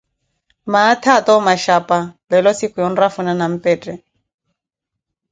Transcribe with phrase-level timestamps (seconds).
[0.71, 1.97] maathi ata omashapa,
[2.29, 3.93] leelo siikhu ya onrafuna nampetthe.